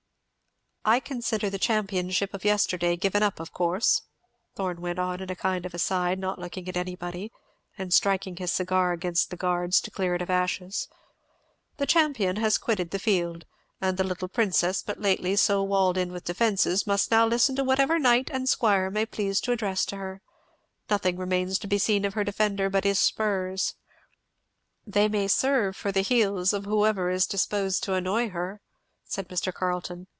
"I 0.83 0.99
consider 0.99 1.47
the 1.51 1.59
championship 1.59 2.33
of 2.33 2.43
yesterday 2.43 2.95
given 2.97 3.21
up 3.21 3.39
of 3.39 3.53
course," 3.53 4.01
Thorn 4.55 4.81
went 4.81 4.97
on 4.97 5.19
in 5.21 5.29
a 5.29 5.35
kind 5.35 5.63
of 5.63 5.75
aside, 5.75 6.17
not 6.17 6.39
looking 6.39 6.67
at 6.67 6.75
anybody, 6.75 7.31
and 7.77 7.93
striking 7.93 8.37
his 8.37 8.51
cigar 8.51 8.91
against 8.91 9.29
the 9.29 9.35
guards 9.37 9.79
to 9.81 9.91
clear 9.91 10.15
it 10.15 10.23
of 10.23 10.31
ashes; 10.31 10.87
"the 11.77 11.85
champion 11.85 12.37
has 12.37 12.57
quitted 12.57 12.89
the 12.89 12.97
field; 12.97 13.45
and 13.79 13.95
the 13.95 14.03
little 14.03 14.27
princess 14.27 14.81
but 14.81 14.99
lately 14.99 15.35
so 15.35 15.61
walled 15.61 15.99
in 15.99 16.11
with 16.11 16.23
defences 16.23 16.87
must 16.87 17.11
now 17.11 17.27
listen 17.27 17.55
to 17.57 17.63
whatever 17.63 17.99
knight 17.99 18.31
and 18.33 18.49
squire 18.49 18.89
may 18.89 19.05
please 19.05 19.39
to 19.41 19.51
address 19.51 19.85
to 19.85 19.97
her. 19.97 20.23
Nothing 20.89 21.15
remains 21.15 21.59
to 21.59 21.67
be 21.67 21.77
seen 21.77 22.05
of 22.05 22.15
her 22.15 22.23
defender 22.23 22.71
but 22.71 22.85
his 22.85 22.97
spurs." 22.99 23.75
"They 24.87 25.07
may 25.07 25.27
serve 25.27 25.75
for 25.75 25.91
the 25.91 26.01
heels 26.01 26.53
of 26.53 26.65
whoever 26.65 27.11
is 27.11 27.27
disposed 27.27 27.83
to 27.83 27.93
annoy 27.93 28.29
her," 28.29 28.61
said 29.05 29.29
Mr. 29.29 29.53
Carleton. 29.53 30.07